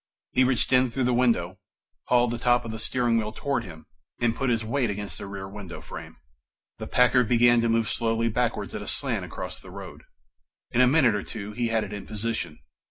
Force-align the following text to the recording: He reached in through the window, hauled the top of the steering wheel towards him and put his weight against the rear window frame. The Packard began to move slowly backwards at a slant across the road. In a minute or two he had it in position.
He 0.31 0.43
reached 0.43 0.73
in 0.73 0.89
through 0.89 1.03
the 1.03 1.13
window, 1.13 1.59
hauled 2.05 2.31
the 2.31 2.39
top 2.39 2.65
of 2.65 2.71
the 2.71 2.79
steering 2.79 3.17
wheel 3.17 3.31
towards 3.31 3.67
him 3.67 3.85
and 4.19 4.35
put 4.35 4.49
his 4.49 4.65
weight 4.65 4.89
against 4.89 5.19
the 5.19 5.27
rear 5.27 5.47
window 5.47 5.79
frame. 5.79 6.17
The 6.79 6.87
Packard 6.87 7.29
began 7.29 7.61
to 7.61 7.69
move 7.69 7.87
slowly 7.87 8.27
backwards 8.27 8.73
at 8.73 8.81
a 8.81 8.87
slant 8.87 9.25
across 9.25 9.59
the 9.59 9.69
road. 9.69 10.01
In 10.71 10.81
a 10.81 10.87
minute 10.87 11.13
or 11.13 11.21
two 11.21 11.51
he 11.51 11.67
had 11.67 11.83
it 11.83 11.93
in 11.93 12.07
position. 12.07 12.57